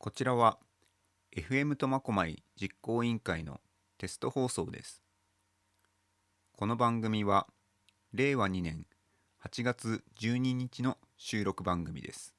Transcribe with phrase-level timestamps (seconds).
[0.00, 0.60] こちらは
[1.36, 3.60] FM 苫小牧実行委員会の
[3.98, 5.02] テスト放送です。
[6.52, 7.48] この番組は
[8.12, 8.86] 令和2年
[9.44, 12.37] 8月12日の収録番組です。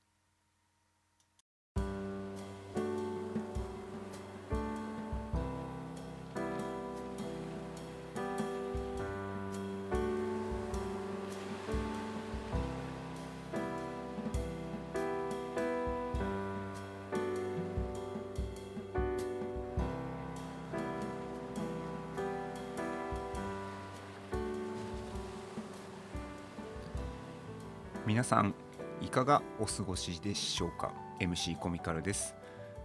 [28.29, 28.53] さん
[29.01, 32.35] いかがお過ごしでしょうか？MC コミカルです。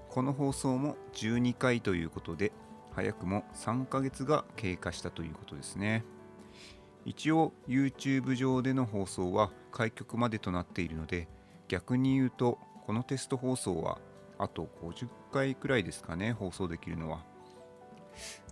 [0.09, 2.51] この放送も12回ということで
[2.93, 6.03] 早くも3ヶ月が経過したということですね。
[7.05, 11.29] 一応 YouTube 上での放送は開局までとなっているので
[11.69, 13.99] 逆に言うとこのテスト放送は
[14.39, 17.23] あと50回くらいですかね放送できるのは。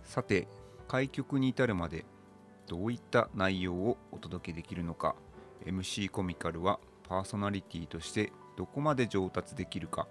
[0.03, 0.47] さて
[0.87, 2.05] 開局に至るまで
[2.67, 5.15] どういった内容をお届けできるのか
[5.65, 6.79] ？MC コミカルは
[7.13, 10.07] パーソナリティとしてどこまで上達できるか。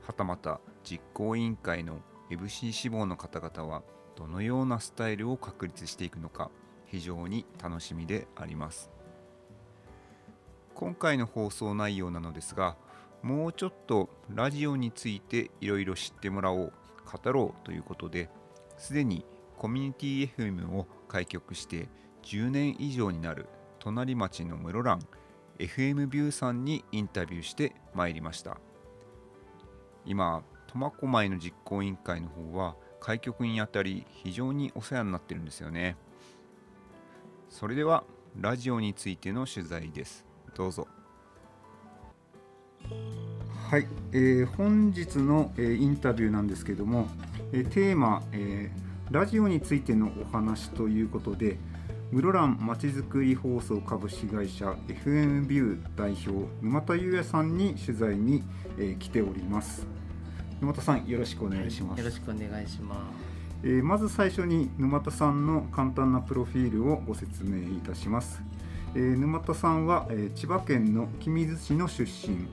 [0.00, 3.82] はたまた実行委員会の FC 志望の方々は
[4.16, 6.50] どのようなスタイルを確立していくのか。
[6.86, 8.90] 非常に楽しみであります。
[10.74, 12.78] 今回の放送内容なのですが
[13.22, 16.72] もうちょっとラジオについていろいろ知ってもらおう
[17.22, 18.30] 語ろうということで
[18.78, 19.26] すでに
[19.58, 21.90] コミュニティ FM を開局して
[22.22, 23.46] 10年以上になる
[23.78, 25.00] 隣町の室蘭
[25.60, 28.56] FM ビューさんにインタビューしてまいりました。
[30.06, 35.98] 今苫小牧の実行委員会の方は開局にあたり非常にお世話になってるんですよね。
[37.50, 38.04] それでは
[38.40, 40.24] ラジオについての取材です。
[40.54, 40.88] どうぞ。
[43.68, 47.06] はい、えー本日の、えーインタビューなんですけども、
[47.52, 51.58] えーテーマ、えーラジオについてのお話ということで
[52.12, 58.42] 室蘭まちづくり放送株式会社 FM ビュー代表沼田裕也さんに取材に、
[58.78, 59.86] えー来ております。
[60.60, 62.98] 沼田さんよろしくお願いします、よろしくお願いします。
[63.62, 68.42] えーまず最初に沼田さんの簡単なプロフィールをご説明いたします、
[68.96, 72.48] えー沼田さんは、えー千葉県の君津市の出身。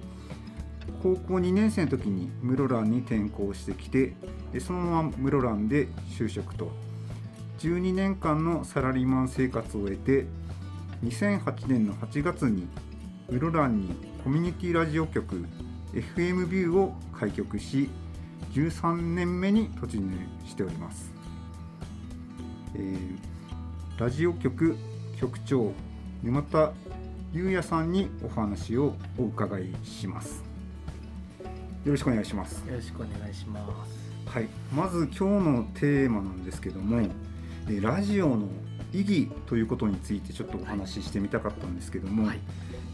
[1.02, 4.14] 高校2年生の時に室蘭に転校してきて
[4.54, 6.72] でそのまま室蘭で就職と
[7.60, 10.26] 12年間のサラリーマン生活を終えて
[11.04, 12.68] 2008年の8月に
[13.30, 13.90] 室蘭に
[14.24, 15.46] コミュニティラジオ局
[15.94, 17.90] FM ビューを開局し
[18.54, 21.12] 13年目に突入しております、
[22.76, 23.38] えー
[23.98, 24.78] ラジオ局
[25.20, 25.74] 局長
[26.22, 26.72] 沼田
[27.34, 30.44] 裕也さんにお話をお伺いします。
[31.84, 32.64] よろしくお願いします。
[32.68, 34.30] よろしくお願いします。
[34.30, 38.48] はい、まず今日のテーマなんですけども、えーラジオの
[38.94, 42.40] 意義ということについてちょっとお話ししてみたかったんですけども、はい。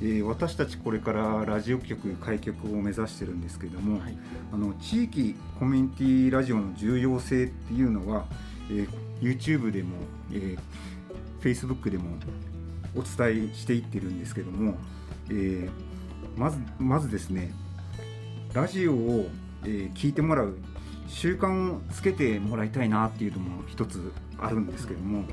[0.01, 4.17] えー私たちこれからラジオ局開局を目指してるんですけども、はい。
[4.51, 8.25] あの地域コミュニティラジオの重要性っていうのは、
[8.69, 8.89] えー
[9.21, 9.95] YouTube でも、
[10.31, 10.59] えー
[11.41, 12.05] Facebook でも
[12.95, 14.75] お伝えしていってるんですけども、
[15.29, 15.69] えー
[16.37, 17.51] まずまずですね
[18.53, 19.29] ラジオを、
[19.63, 20.57] えー聞いてもらう
[21.07, 25.23] 習慣をつけてもらいたいなっていうのも一つあるんですけども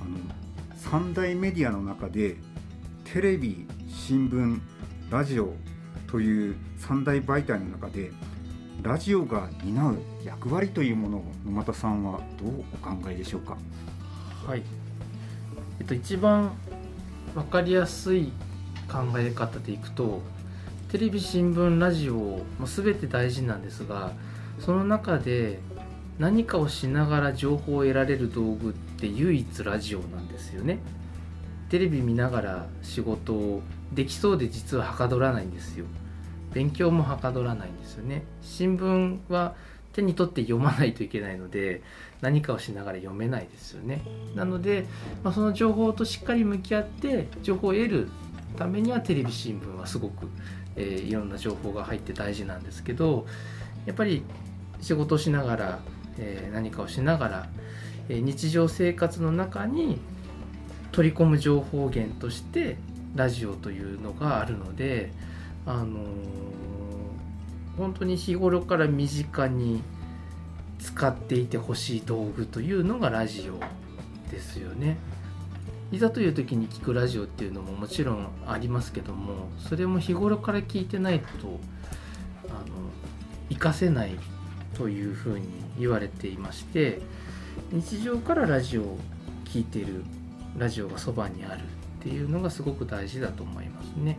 [0.00, 0.16] あの
[0.76, 2.36] 三大メディアの中で
[3.04, 4.60] テレビ新聞
[5.10, 5.54] ラジオ
[6.06, 8.12] という三大媒体の中で
[8.82, 13.58] ラジオが担う役割というものを沼田さんはどうお考えでしょうか？
[14.46, 14.62] はい。
[15.78, 16.52] えっと一番
[17.34, 18.32] わかりやすい
[18.90, 20.22] 考え方でいくと、
[20.90, 24.12] テレビ新聞ラジオもすべて大事なんですが、
[24.58, 25.60] その中で
[26.20, 30.78] 何かをしながら情報を得られる道具って唯一ラジオなんですよね。
[31.70, 33.62] テレビ見ながら仕事を
[33.94, 35.86] できそうで実ははかどらないんですよ。
[36.52, 38.24] 勉強もはかどらないんですよね。
[38.42, 39.54] 新聞は
[39.94, 41.82] 手に取って読まないといけないので
[42.20, 44.02] 何かをしながら読めないですよね。
[44.34, 44.84] なので、
[45.24, 48.08] まあ、その情報としっかり向き合って情報を得る
[48.58, 50.28] ためにはテレビ新聞はすごく、
[50.76, 53.24] えーいろんな情報が入って大事なんですけど
[53.86, 54.22] やっぱり
[54.82, 55.78] 仕事しながら、
[56.20, 57.48] えー何かをしながら、
[58.08, 59.98] えー日常生活の中に
[60.92, 62.76] 取り込む情報源として
[63.16, 65.10] ラジオというのがあるので、
[65.66, 65.90] あのー
[67.76, 69.82] 本当に日頃から身近に
[70.78, 73.58] 使っていてほしい道具というのがラジオ
[74.30, 74.98] ですよね。
[75.92, 81.26] いざという時に聞くラジオっていうのももちろんありますけどもそれも日頃から聞いてないと
[82.48, 82.64] あの
[83.48, 84.12] 活かせない
[84.74, 85.46] というふうに
[85.80, 87.00] 言われていまして
[87.72, 88.98] 日常からラジオを
[89.52, 90.04] 聴いてる
[90.56, 94.18] ラジオがそばにあるっていうのがすごく大事だと思いますね。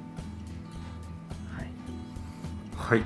[1.56, 1.69] はい、
[2.75, 3.04] はい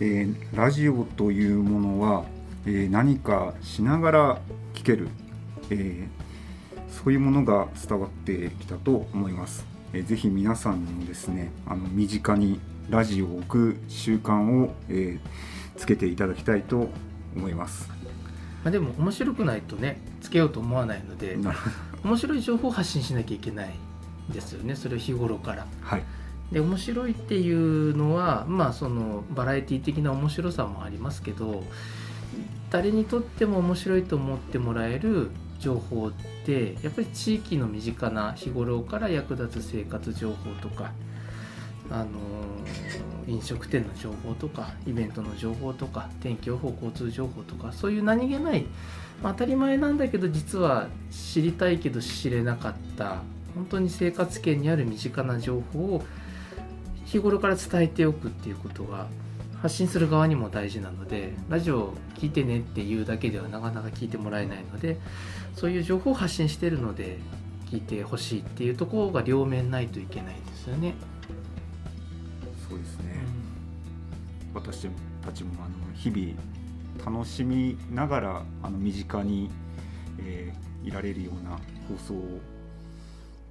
[0.00, 2.24] えー、ラジオというものは、
[2.66, 4.40] えー、何かしながら
[4.74, 5.08] 聴ける、
[5.70, 9.64] えー、そういうものが伝わってきたと思います。
[9.92, 16.88] えー、ぜひ皆さんもですねあの身近にラジオを置く習慣を、えー、つけていただきたいと
[17.36, 17.88] 思います。
[18.64, 21.36] まあ、でも面白くないとねつけようと思わないので
[22.02, 23.74] 面白い情報を発信しなきゃいけない
[24.30, 25.66] ですよねそれを日頃から。
[25.80, 26.02] はい
[26.52, 31.64] で面白いっていうのはまあそのバラエティ的な面白さもありますけど
[32.70, 36.12] 誰にとっても面白いと思ってもらえる情報っ
[36.44, 40.92] てやっぱり地域の身近な日頃から役立つ生活情報とか
[41.90, 42.06] あの
[43.26, 48.66] 飲食店の情報とかイベントの情報とか天気予報交通情報とかそういう何気ない、
[49.22, 53.22] まあ、当たり前なんだけど実は知りたいけど知れなかった
[53.54, 56.04] 本当に生活圏にある身近な情報を
[57.06, 59.06] 日頃から伝えておくっていうことが
[59.62, 64.98] 発信する側にも大事なのでラジオ聞いてねっていうだけではなかなか聞いてもらえないので
[65.54, 67.18] そういう情報を発信してるので
[67.70, 70.94] 聞いてほしいっていうところが両面ないといけないですよね。
[74.54, 74.88] 私
[75.24, 76.34] たちもあの日々
[77.04, 79.50] 楽しみながらあの身近に、
[80.20, 81.58] えー、いられるような
[81.88, 82.40] 放送を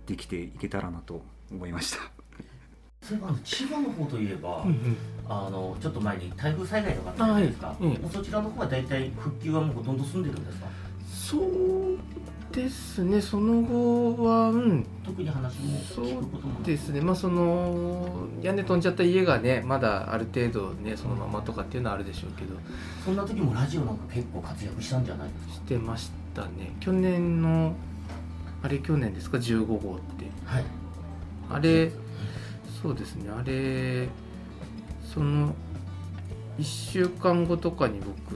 [0.05, 1.21] できていけたらなと
[1.51, 1.99] 思いました。
[3.01, 4.97] そういえば千葉の方といえば、うんうん、
[5.27, 7.83] あのちょっと前に台風災害とかあったじゃないですか、はい。
[7.83, 10.67] うん、そちらの方は大体復旧はもうほとんど済んでるんですか？
[11.13, 11.97] そう
[12.51, 17.01] ですねその後は、うん、特に話も聞くこともそうですね。
[17.01, 22.55] まあその屋根飛んじゃった家がねまだある程度ねそのままとかっていうのはあるでしょうけど、
[23.03, 25.53] そんな時もラジオなんか結構活躍したんじゃないですか？
[25.53, 26.75] してましたね。
[26.79, 27.73] 去年の
[28.61, 29.79] あれ去年ですか？15号っ
[30.17, 30.25] て。
[30.45, 30.63] はい。
[31.49, 31.91] あれ
[32.81, 33.31] そうですね。
[33.31, 34.07] あれ
[35.11, 35.55] その
[36.59, 38.35] 1週間後とかに僕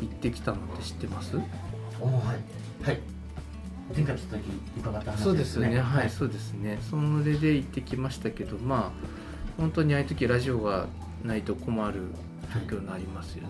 [0.00, 1.36] 行ってきたのって知ってます？
[1.36, 1.40] お
[2.04, 2.86] はい。
[2.86, 3.00] はい
[3.94, 4.42] 前回来た時
[4.78, 5.24] 伺った話ですね。
[5.24, 5.78] そうですね。
[5.78, 6.78] はい、そうですね。
[6.90, 10.88] それで行ってきましたけどまあ本当にああいう時ラジオが
[11.24, 12.00] ないと困る
[12.68, 13.48] 状況になりますよね、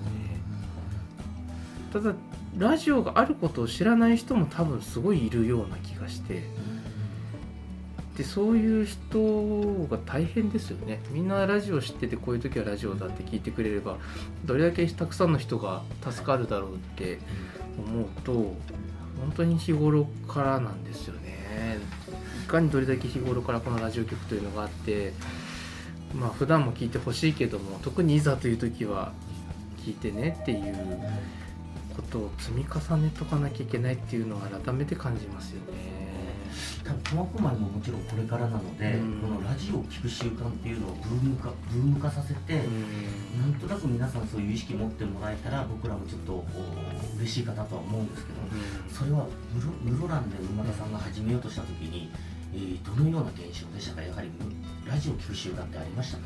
[1.92, 2.14] ただ
[2.56, 6.42] ラジオがあることを知らない人も多分すごいいるような気がして、
[8.16, 11.00] でそういう人が大変ですよね。
[11.10, 13.96] みんなラジオ知っててこういう時はラジオだって聞いてくれれば
[14.44, 17.18] どれだけたくさんの人が助かるだろうって
[17.78, 18.32] 思うと
[19.20, 21.78] 本当に日頃からなんですよね
[22.44, 25.12] いかにどれだけ日頃からこのラジオ局というのがあって
[26.14, 29.12] まあ普段も聞いてほしいけども特にいざという時は
[29.84, 30.74] 聞いてねっていう
[31.96, 36.05] ことを積み重ねとかなきゃいけないっていうのを改めて感じますよね。
[36.84, 46.44] 多分苫小牧ももちろんこれからなので、うん、このラジオを聴く習慣っていうのをブーム化ブーム化させて、うん、なんとなく皆さんそういう意識持ってもらえたら僕らもちょっと
[47.18, 49.26] 嬉しいかなとは思うんですけど、うん、それは
[49.84, 52.10] 室蘭で馬田さんが始めようとした時に、
[52.54, 54.02] えー、どのような現象でしたか？
[54.02, 54.30] やはり
[54.86, 56.24] ラジオを聴く習慣ってありましたか？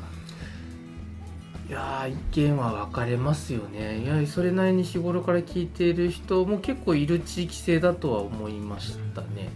[1.69, 4.03] いや意見は分かれますよね。
[4.03, 9.49] いやそれなりに日頃から聞いている人も結構いる地域性だとは思いましたね。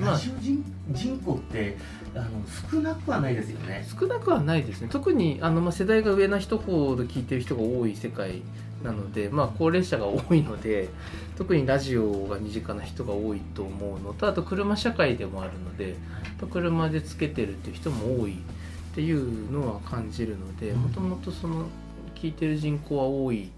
[0.00, 1.76] ラジオ人人口って
[2.14, 2.28] あの
[2.70, 3.86] 少なくはないですよね。
[3.98, 4.88] 少なくはないですね。
[4.90, 8.42] 特にあの、まあ、世代が上な人ほど聞いてる人が多い世界
[8.82, 10.88] なので、まあ、高齢者が多いので
[11.36, 15.96] 特にラジオが身近な人が多いと思うのとあと車社会でもあるので
[16.50, 18.36] 車でつけてるっていう人も多いっ
[18.94, 21.66] ていうのは感じるのでもともとその
[22.14, 23.50] 聞いてる人口は多い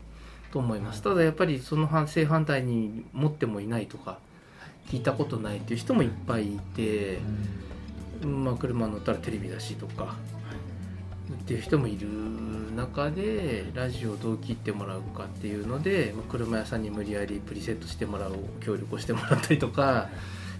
[0.52, 4.18] と思いますただやっぱりその反正反対に持ってもいないとか
[4.88, 7.18] 聞いたことないっていう人もいっぱいいて、
[8.24, 10.16] まあ、車乗ったらテレビだしとか
[11.32, 12.08] っていう人もいる
[12.74, 20.08] 中でラジオをどう切ってもらうかっていうので、まあ、車屋さんに無理やりプリセットしてもらう協力をしてもらったりとか、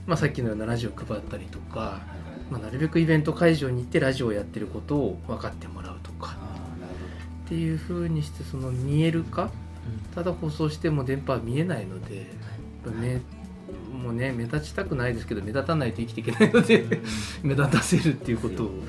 [0.06, 2.00] まあ、さっきのようなラジオ配ったりとか、
[2.50, 6.36] まあ、なるべくイベント会場に行ってラジオをやってることを分かってもらうとか
[7.46, 9.50] っていうふうにしてその見える化
[10.14, 12.26] ただ放送しても電波は見えないので、
[13.00, 13.22] ね、
[14.02, 16.84] もうね目立ちたくないですけど目立たないと生きていけないので
[17.42, 18.82] 目立たせるっていうことを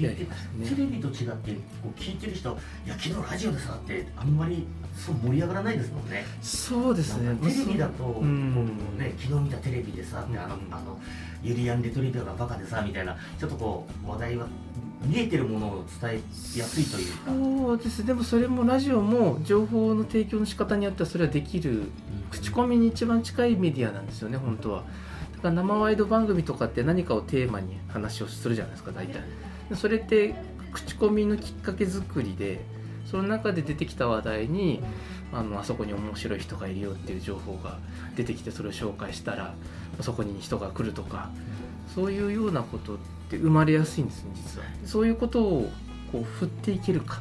[0.00, 0.68] やりますね。
[0.68, 1.52] テレビと違って
[1.82, 2.50] こう聞いてる人
[2.84, 6.24] 「いや昨日ラジオでさ」ってあんまりそう盛り上がらないですもんね。
[6.42, 7.34] そうですね。
[7.42, 8.54] テレビだと、うん、
[8.98, 10.98] ね昨日見たテレビでさって、あのあの
[11.42, 14.46] ユリアン・レトリバーがバカでさみたいなちょっとこう話題は
[15.04, 16.22] 見えてるものを伝
[16.54, 21.84] えやすいというかそうですでもそれもラジオも情報の提供の仕方によってはそれはできる
[22.30, 24.84] 口コミに一番近いメディアなんですよね本当は。
[25.36, 29.20] だから生ワイド番組とかって何かをテーマに話をするじゃないですか大体。
[29.74, 30.34] それって
[30.72, 32.60] 口コミのきっかけ作りで
[33.06, 34.82] その中で出てきた話題に
[35.32, 37.78] あのあそこに面白い人がいるよっていう情報が
[38.16, 39.54] 出てきてそれを紹介したら
[40.00, 41.30] そこに人が来るとか
[41.94, 42.98] そういうようなことっ
[43.30, 44.66] て生まれやすいんですね実は。
[44.84, 45.70] そういうことを
[46.12, 47.20] こう振っていけるか。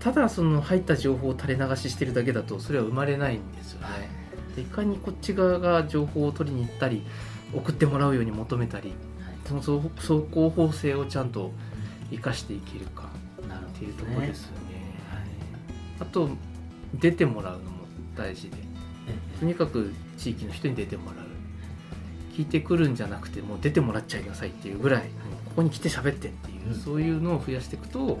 [0.00, 4.10] ただその入った情報を垂れ流ししてるだけだとそれは生まれないんですよね。
[4.56, 7.04] でいかにこっち側が情報を取りに行ったり
[7.54, 8.92] 送ってもらうように求めたり
[9.46, 11.52] その走走行法性をちゃんと
[12.10, 13.08] 生かしていけるか
[13.42, 14.58] っていうところですよね。
[16.00, 16.30] あと
[16.94, 18.56] 出てもらうのも大事で
[19.38, 21.28] とにかく地域の人に出てもらう。
[22.34, 25.02] 聞いてくるんじゃなくてもう出てもらっちゃいなさいっていうぐらい。
[25.46, 26.74] ここに来て喋ってっていう、うん。
[26.74, 28.20] そういうのを増やしていくと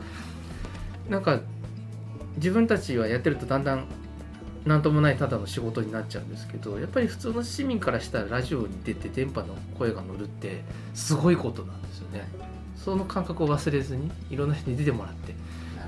[1.08, 1.40] なんか
[2.36, 3.86] 自分たちはやってるとだんだん
[4.64, 10.62] 何ともないただの仕事になっちゃうんですけどやっぱり普通の市民からしたらラジオに出て電波の声が乗るって
[10.94, 12.28] すごいことなんですよね。
[12.76, 15.34] その感覚を忘れずにいろんな人に出てもらって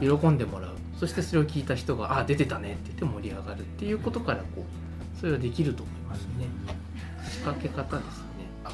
[0.01, 0.71] 喜んでもらう。
[0.99, 6.47] そしてそれを聞いた人が「あ出てたね」って言って盛り上がるっていうことからこうそれはできると思いますね。
[7.31, 8.30] 仕掛け方ですね。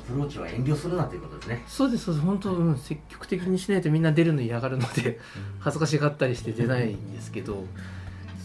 [0.07, 1.65] プローチは遠慮するなということですね。
[1.67, 2.27] そうですそうです。
[2.27, 5.19] 本当、うん、積極的にしないとみんな出るの嫌がるので
[5.59, 7.65] 恥ずかしがったりして出ないんですけど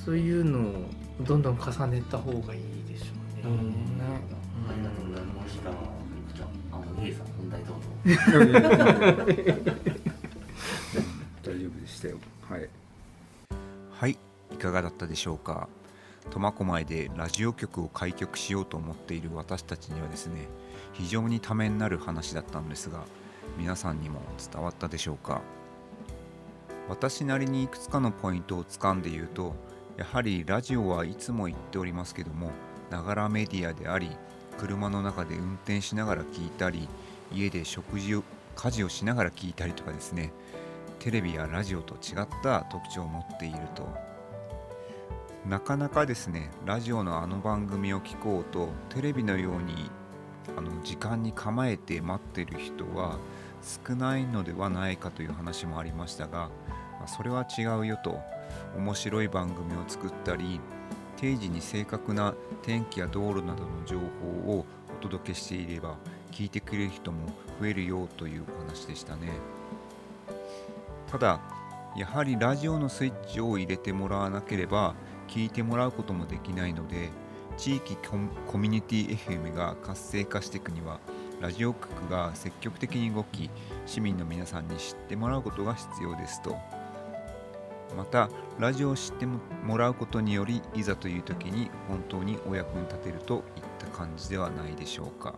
[0.06, 0.86] そういうのを
[1.22, 3.62] どんどん重ねた方がいいでしょうね。
[4.68, 5.70] ありがとうございました
[6.36, 7.88] じゃああのゲイさん本題どうぞ。
[11.44, 12.18] 大丈夫でしたよ。
[12.50, 12.70] はい。
[13.92, 14.18] はい
[14.52, 15.68] いかがだったでしょうか。
[16.30, 20.48] 苫小牧でラジオ局を開局しようと思っている私たちにはですね
[21.02, 23.00] 非常にためになる話だったんですが
[23.58, 24.22] 皆さんにも
[24.54, 25.42] 伝わったでしょうか？
[26.88, 29.56] 私なりにいくつかのポイントをつかんで言うと
[29.98, 32.52] やはりラジオはいつも言っておりますけども
[32.92, 34.12] ながらメディアであり
[34.60, 36.88] 車の中で運転しながら聞いたり
[37.34, 38.24] 家で食事を
[38.56, 40.32] 家事をしながら聞いたりとかですね
[41.00, 43.90] テレビやラジオと違った特徴を持っていると。
[45.48, 49.90] なかなかですねラジオのあの番組を聞こうとテレビのように
[50.58, 53.18] あの時間に構えて待ってる人は
[53.88, 56.50] 少ないのではないかという話もありましたが
[57.00, 58.20] まあそれは違うよと
[58.76, 60.60] 面白い番組を作ったり
[61.18, 62.34] 定時に正確な
[62.64, 65.98] 天気や道路などの情報をお届けしていれば
[66.32, 67.28] 聞いてくれる人も
[67.60, 69.30] 増えるよというお話でしたね。
[71.12, 71.40] ただ
[71.96, 74.96] やはりラジオのスイッチを入れてもらわなければ
[75.28, 77.10] 聞いてもらうこともできないので
[77.62, 78.18] 地域コ
[78.58, 81.00] ミュニティ FM が活性化していくには
[81.40, 83.52] ラジオ局が積極的に動き
[83.86, 86.58] 市民の皆さんに知ってもらうことが必要ですと。
[87.96, 95.36] またラジオを知ってもらうことによりいざという時に本当にお役に立てるといった感じではないでしょうか。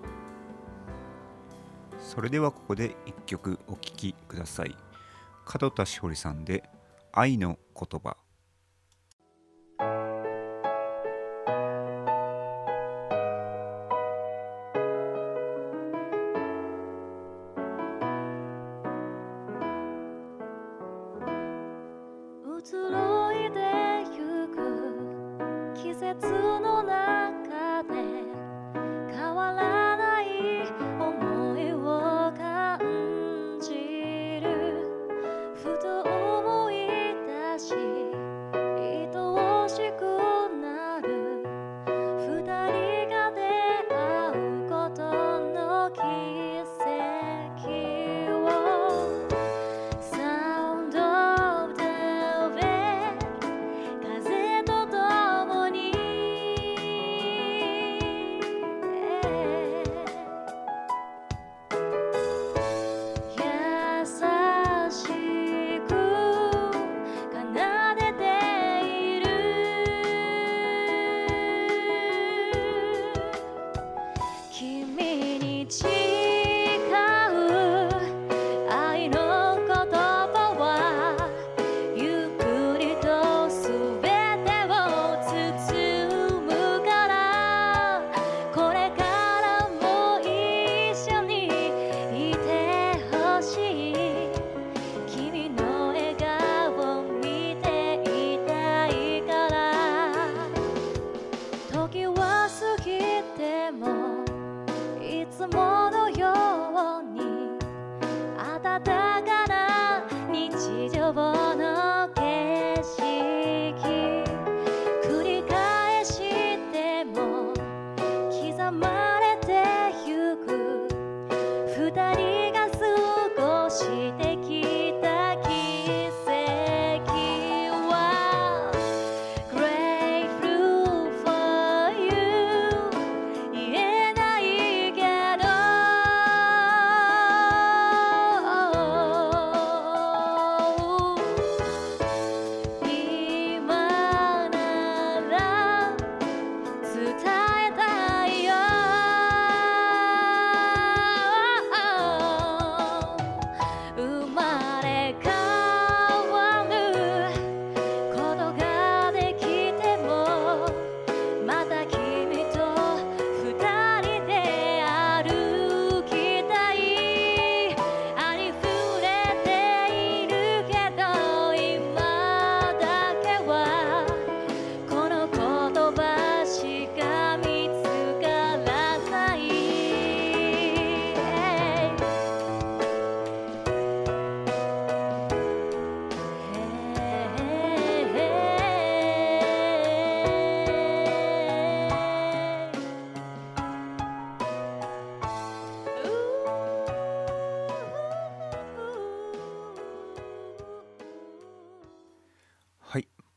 [1.99, 4.73] それではここで一曲お聴きください。
[5.61, 6.63] 門田しほりさんで
[7.11, 8.15] 「愛の言葉」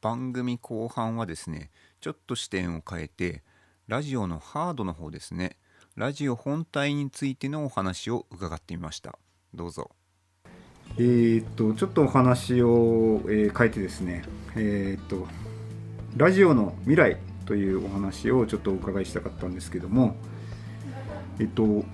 [0.06, 3.42] 番組後半はですねちょっと視点を変えて
[3.88, 5.56] ラジオのハードの方ですね
[5.96, 9.18] ラジオ本体についてのお話を伺ってみました。
[9.52, 9.90] どうぞ。
[10.96, 14.22] えー、っとちょっとお話を、えー変えてですね
[14.54, 15.26] えー、っと
[16.16, 20.14] ラジオの未来というお話をちょっとお伺いしたかったんですけども
[21.40, 21.84] えっと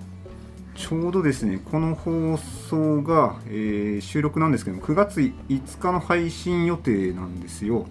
[0.75, 2.37] ちょうどですねこの放
[2.69, 7.87] 送が、えー収録なんですけども9月5日の配信予定なんですよ。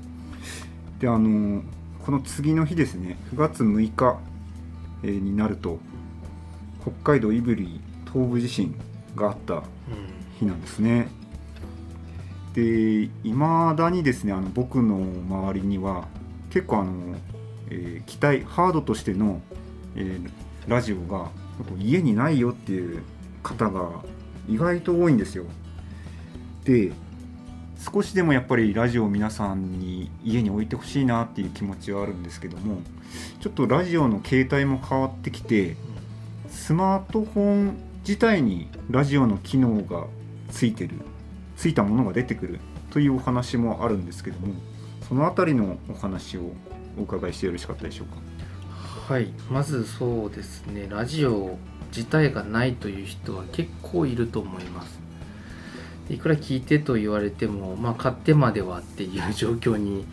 [1.02, 1.62] であの
[2.06, 4.20] この次の日ですね9月6日、
[5.02, 5.80] えになると
[6.80, 7.80] 北海道胆振
[8.12, 8.72] 東部地震
[9.16, 9.64] があった
[10.38, 11.08] 日なんですね。
[12.54, 14.96] でいまだにですねあの僕の
[15.28, 16.06] 周りには
[16.50, 16.92] 結構あの、
[17.70, 19.42] えー機体ハードとしての、
[19.96, 20.30] えー
[20.68, 21.32] ラジオが
[21.80, 23.02] 家にないよっていう
[23.42, 23.90] 方が
[24.48, 25.46] 意外と多いんですよ。
[26.62, 26.92] で
[27.82, 32.80] 少しでもやっぱりラジオを皆さんに家に置いてほしいなっていう気持ちはあるんですけども
[33.40, 35.76] ちょっとラジオの形態も変わってきて
[36.48, 37.74] スマートフォン
[38.06, 40.06] 自体にラジオの機能が
[40.50, 41.00] ついてる
[41.56, 44.54] ついたものが出てくるというお話もあるんですけども
[45.08, 46.52] そのあたりのお話を
[46.98, 49.12] お伺いしてよろしかったでしょうか？
[49.12, 50.86] はいまずそうですね。
[50.88, 51.58] ラジオ
[51.94, 55.00] 自体がないという人は結構いると思います。
[56.10, 60.04] いくら聞いてと言われてもまあ買ってまではっていう状況に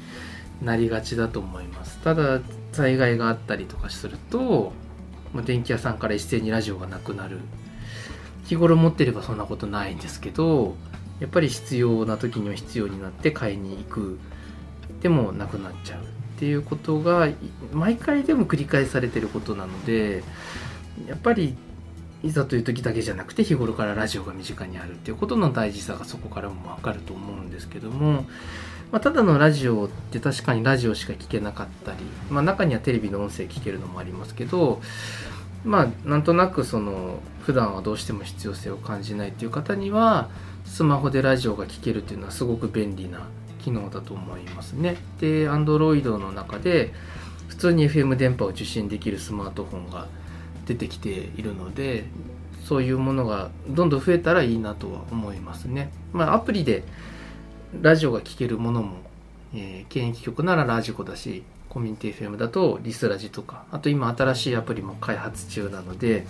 [0.62, 1.98] なりがちだと思います。
[2.00, 4.74] ただ災害があったりとかすると
[5.34, 7.40] まあ電気屋さんから一斉にラジオがなくなる。
[8.46, 10.76] 日頃持ってればそんなことないんですけど
[11.20, 14.20] やっぱり必要な時には必要になって買いに行く
[15.02, 16.06] でもなくなっちゃうっ
[16.40, 17.30] ていうことが
[17.74, 20.24] 毎回でも繰り返されてることなので
[21.08, 21.56] やっぱり
[22.24, 28.26] いざという時だけじゃなくて日頃からラジオが身近にあるっていうことの大事さがそこからも分かると思うんですけども、
[28.92, 31.98] まあ、ただのラジオって確かにラジオしか聞けなかったり、
[32.30, 34.82] まあ、中にはテレビの音声聞けるのもありますけど
[35.64, 40.30] まあなんとなくその普段はどうしても必要性を感じないっていう方には
[40.66, 43.28] スマホでラジオが聴けるっていうのはすごく便利な
[43.60, 44.98] 機能だと思いますね。
[45.20, 46.94] で Android の中で
[47.48, 50.08] 普通に FM 電波を受信できるスマートフォンが
[50.70, 52.06] 出てきているので
[52.64, 55.92] そういうものがどんどん増えたらいいなとは思いますね。
[56.14, 56.84] まあ、アプリで
[57.82, 58.98] ラジオが聴けるものも、
[59.56, 66.28] えー、県域局ならラジコだしコミュニティ FM だとリスラジとかあと今新しいアプリも開発中なので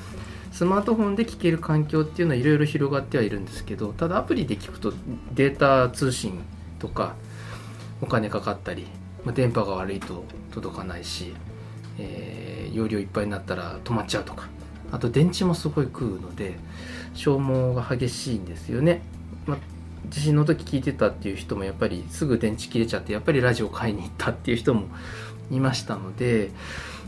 [0.51, 4.93] スマートフォンで聞ける環境っていうのはいろいろ広がってはいるんですけどただアプリで聞くと
[5.33, 6.41] データ通信
[6.79, 7.15] とか
[8.01, 8.87] お金かかったり、
[9.25, 11.33] まあ、電波が悪いと届かないし、
[11.99, 12.39] えー
[12.73, 14.47] 容量いっぱいになったら止まっちゃうとか。
[14.91, 16.55] あと電池もすごい食うので
[17.13, 19.01] 消耗が激しいんですよね、
[19.45, 19.57] ま、
[20.07, 24.87] 地震の時聞いてたっていう人もやっぱりすぐ電池切れちゃってやっぱりラジオ買いに行ったっていう人も
[25.51, 26.51] いましたので、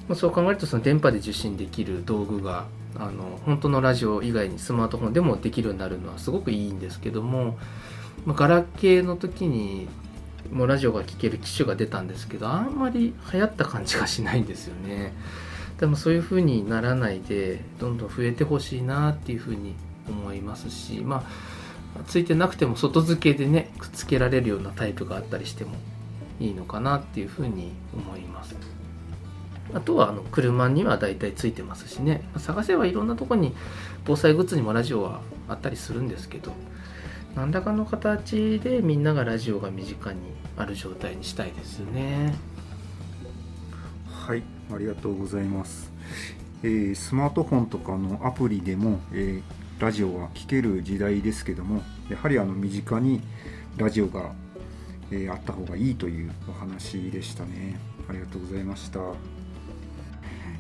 [0.08, 7.58] ま、そう考えるとその電波で受信できる道具があの本当のラジオ以外にスマートフォンでもできるようになるのはすごくいいんですけども、
[8.26, 9.88] まあ、ガラケーの時に
[10.52, 15.14] もうラジオが聴ける機種が出たんですけどあんまり流行った感じがしないんですよね。
[15.80, 19.76] でもそういう風にならないでどんどん増えてほしいなっていう風に
[20.08, 21.26] 思いますしま
[21.98, 25.72] あついてなくても外付けでねくっつけられるようなタイプがあったりしても
[26.40, 28.56] いいのかなっていう風に思います。
[29.74, 32.30] あとはあの車には大体ついてますしね。
[32.38, 33.56] 探せばいろんなとこに
[34.06, 36.52] 防災グッズにもラジオはあったりするんですけど
[37.36, 40.20] 何らかの形でみんながラジオが身近に
[40.58, 42.36] ある状態にしたいですね。
[44.06, 45.92] はいありがとうございます、
[46.64, 53.20] えースマートフォンとかのアプリでも、えーラジオは聴ける時代ですけどもやはりあの身近に
[53.78, 54.32] ラジオが、
[55.10, 57.80] えーあった方がいいというお話でしたね。
[58.08, 59.00] ありがとうございました、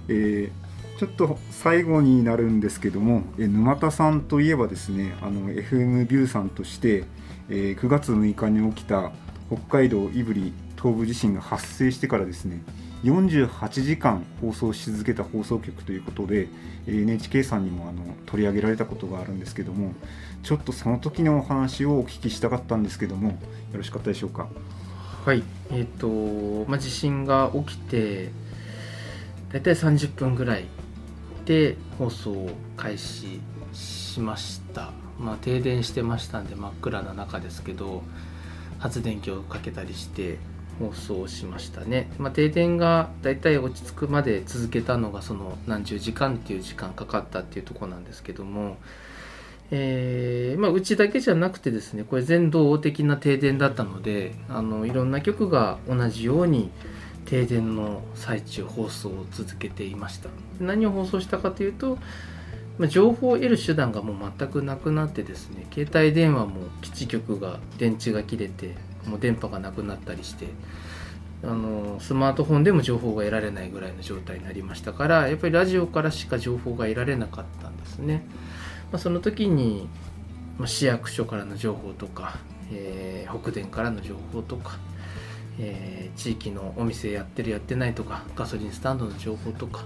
[0.08, 0.71] えー
[1.02, 7.06] ちょっと最後になるんですけども、え沼田さんといえばですねあの FM ビューさんとして、
[7.50, 9.12] えー9月6日に起きた
[9.52, 12.62] 北海道胆振東部地震が発生してからですね
[13.04, 16.50] 48時間放送し続けた放送局ということで
[16.86, 19.94] NHK さんにもあの取り上げられたことがあるんですけども
[20.44, 23.36] ちょっとその時のお話をお聞きしたかったんですけどもよ
[23.74, 24.50] ろしかったでしょうか？
[25.26, 25.42] はい。
[25.72, 26.08] えっ、と、
[26.68, 28.30] まあ、地震が起きて
[29.52, 30.66] 大体30分ぐらい
[31.46, 33.40] で放送を開始
[33.74, 34.92] しました。
[35.22, 38.04] まあ停電してましたんで真っ暗な中ですけど
[38.80, 40.38] 発電機をかけたりして
[40.80, 48.78] 放送しましたね、まあ、停電が大体落ち着くまで続けたのがその何十時間っていう時間かかったっていうとこなんですけども
[49.74, 56.70] えーまあ、うちだけじゃなくてですねこれ全道的な停電だったのであのいろんな局が同じように
[57.32, 60.28] 停電の最中放送を続けていました
[60.60, 61.98] 何を放送したかというと、
[62.90, 68.76] 情報を得る手段がもう全くなくなってですね携帯電話も基地局が電池が切れて
[69.08, 70.48] もう電波がなくなったりして
[71.44, 78.26] あのスマートフォンでも情報が得られないぐらいの状態になりましたからやっぱりラジオからしか情報が得られなかったんですね。
[78.92, 79.88] まあ、その時に、
[80.58, 82.40] まあ、市役所からの情報とか、
[82.74, 84.80] えー、北電からの情報とか、
[85.64, 89.86] えー、地域のお店やってるやってないとかガソリンスタンドの情報とか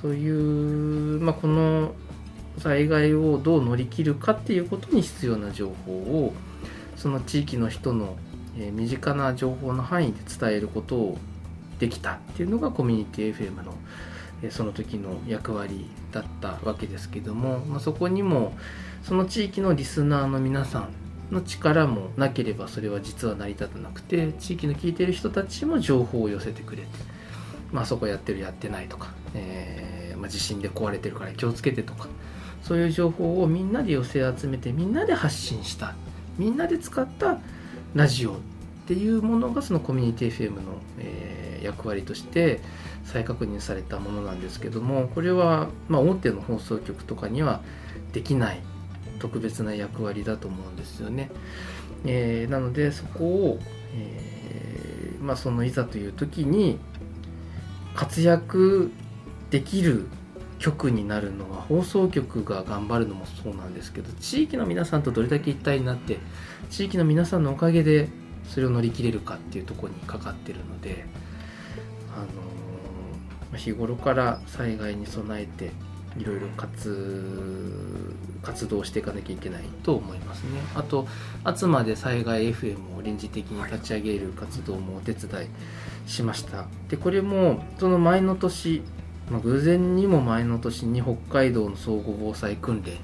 [0.00, 1.92] そういう、まあ、この
[2.58, 6.32] 災害をどう乗り切るかっていうことに必要な情報を
[6.96, 8.16] その地域の人の、
[8.56, 11.18] えー、身近な情報の範囲で伝えることを
[11.80, 13.74] できたっていうのがコミュニティ FM の
[14.42, 18.56] えその時の役割だったわけですけども、まあ、そこにも
[19.02, 20.88] その地域のリスナーの皆さん
[21.30, 26.88] の力もなければそれは実は成り立たなくて地域の聞いてる人たちも情報を寄せてくれて、
[27.72, 32.08] まあそこやってるやってないとか、えー、まあ、地震で壊れてるから気をつけてとか
[32.62, 35.94] そういう情報をみんなで寄せ集めてみんなで発信した
[36.38, 37.38] みんなで使った
[37.94, 38.36] ラジオっ
[38.86, 40.60] ていうものがそのコミュニティ FM の、
[40.98, 42.60] えー、役割として
[43.04, 47.60] 再確認されたものなんですけどもこれは、まあ、大手の放送局とかには
[48.12, 48.60] できない
[49.18, 51.30] 特別な役割だと思うんですよね。
[52.04, 53.58] えー、なのでそこを、
[53.94, 56.78] えー、まあ、そのいざという時に
[57.94, 58.92] 活躍
[59.50, 60.06] できる
[60.58, 66.18] 局になるのは放送局が頑張るのもそうなんですけど地域の皆さんとどれだけ一体になって
[66.70, 68.08] 地域の皆さんのおかげで
[68.44, 71.04] それを乗り切れるかっていうとこにかかってるので、
[72.14, 72.20] あ
[73.52, 75.70] の日頃から災害に備えて
[76.18, 80.60] いろいろ活活動していかなきゃいけないと思いますね。
[80.74, 81.06] あと
[81.44, 85.46] 厚まで災害 FM を臨時的に立ち上げる活動もお手伝
[86.06, 86.66] いしました。
[86.88, 88.82] でこれもその前の年、
[89.30, 92.98] まあ、偶然にも前の年に北海道の総合防災訓練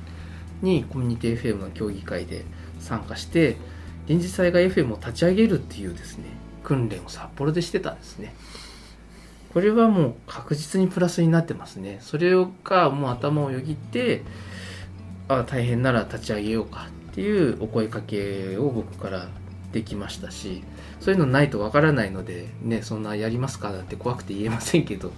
[0.63, 2.45] にコミュニティ FM の協議会で
[2.81, 3.57] 参加して
[4.07, 6.25] 臨時災害 FM を立ち上げるっていうですね
[6.63, 8.35] 訓練を札幌でしてたんですね。
[9.55, 11.99] これはもう確実にプラスになってますね。
[12.01, 12.33] それ
[12.65, 14.23] がもう頭をよぎって、
[15.29, 19.29] あ大変なら立ち上げようかっていうお声かけを僕から
[19.73, 20.63] できましたし、
[21.01, 25.13] そういうのないとわからないので、ね、そんなやりますかなんて怖くて言えませんけど、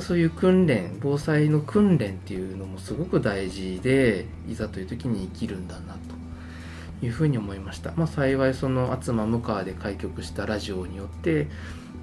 [0.00, 5.94] そういう訓練、防災の訓練っていうのもすごく大事で、いざという時に生きるんだな
[7.00, 7.92] というふうに思いました。
[7.96, 11.48] まあ、幸いその厚間向川で開局したラジオによって、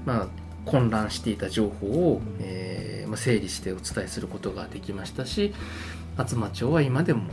[0.05, 0.27] まあ、
[0.65, 5.53] 混乱していた情報を、えー、まあ、整理してお伝えすることができましたし
[6.17, 7.23] 厚真町は今でも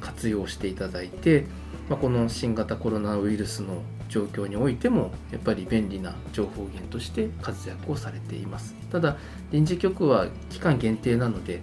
[0.00, 1.46] 活用していただいて、
[1.88, 8.74] まあ、この新型コロナウイルスの状況においてもやっぱり便利な情報源として活躍をされています。
[8.90, 9.16] ただ
[9.50, 11.62] 臨時局は期間限定なので、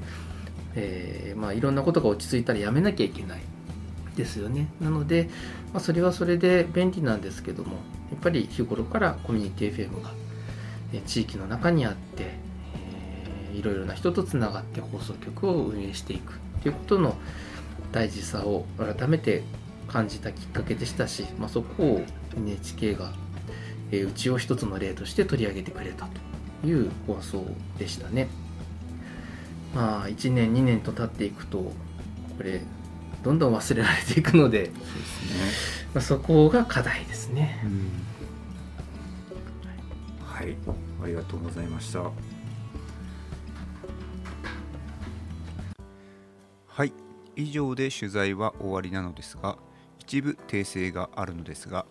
[0.76, 3.42] えー、まあ、いろんなことが落ち着いたらやめなきゃいけない
[4.16, 4.68] ですよね。
[4.82, 5.30] なので、
[5.74, 7.74] まあ、それはそれで便利なんですけども
[8.12, 10.12] やっぱり日頃からコミュニティ FM が
[11.06, 16.34] 地域の中にあって、えー、いろいろな人とつながって放送局を運営していく。
[16.62, 17.16] ということの
[17.92, 19.44] 大事さを改めて
[19.88, 22.02] 感じたきっかけでしたし、まあ、そこを
[22.38, 23.14] NHK が、
[23.92, 26.08] えー、うちを一つの例として取り上げてくれた
[26.62, 27.46] という放送
[27.78, 28.28] でしたね。
[29.74, 31.74] まあ1年2年と経っていくとこ
[32.44, 32.62] れ
[33.24, 34.76] どんどん忘れられていくのでそ、ね、
[35.94, 37.62] まあ、そこが課題ですね。
[37.64, 38.10] うん
[40.40, 40.56] はい
[41.04, 42.00] ありがとうございました
[46.80, 46.94] はい。
[47.36, 49.58] 以上で取材は終わりなのですが
[49.98, 51.86] 一部訂正があるのですが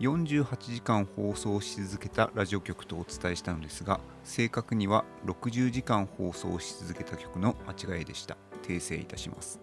[0.00, 8.38] 48時間放送し続けたラジオ局とお伝えしたのですが正確には60時間放送し続けた曲の間違いでした。
[8.62, 9.60] 訂正いたします。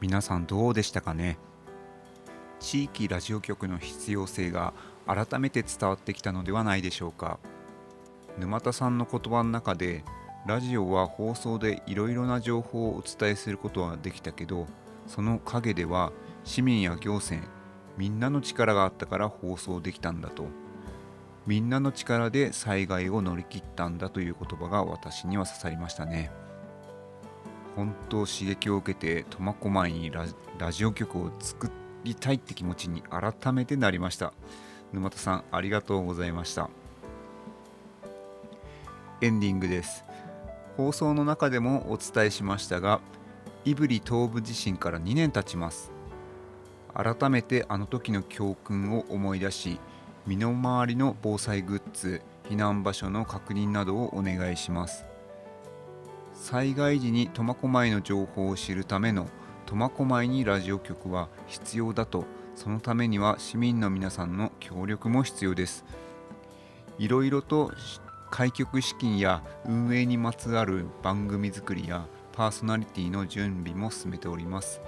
[0.00, 1.38] 皆さんどうでしたかね？
[2.58, 4.74] 地域ラジオ局の必要性が
[5.06, 7.38] 改めて伝わってきたのではないでしょうか。
[8.36, 10.02] 沼田さんの言葉の中で
[10.46, 14.68] ラジオは放送でいろいろな情報をお伝えすることはできたけど
[15.08, 16.12] その陰では
[16.44, 17.46] 市民や行政
[17.98, 20.44] みんなの力があったから放送できたんだと。
[21.46, 26.30] みんなの力で災害を乗り切ったんだという言葉が私には刺さりましたね。
[27.76, 30.10] 本当刺激を受けて苫小牧に
[30.58, 31.70] ラジオ局を作
[32.04, 34.32] りたいって気持ちに改めてなりました。
[34.92, 36.68] 沼田さんありがとうございました。
[39.20, 40.05] エンディングです。
[40.76, 43.00] 放送の中でもお伝えしましたが
[43.64, 45.90] 胆振東部地震から2年経ちます。
[46.94, 49.80] 改めてあの時の教訓を思い出し
[50.26, 55.04] 身の回りの防災グッズ避難場所の確認などをお願いします。
[56.32, 59.28] 災害時に苫小牧の情報を知るための
[59.66, 65.84] 苫小牧にラジオ局は必要だとそのためには市民の皆さんの協力も必要です。
[66.98, 67.72] いろいろと
[68.30, 74.80] 開局資金や運営にまつわる番組作りやパーソナリティの準備も進めております。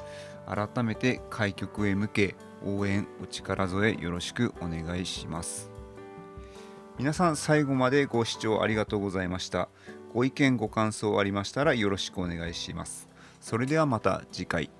[0.46, 5.70] 改めて開局へ向け応援お力添えよろしくお願いします。
[6.98, 9.68] 皆さん最後までご視聴ありがとうございました。
[10.12, 13.08] ご意見ご感想ありましたらよろしくお願いします。
[13.40, 14.77] それではまた次回。